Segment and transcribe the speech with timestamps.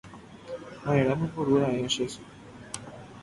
[0.83, 2.15] Ma'erãpa oiporúra'e che y.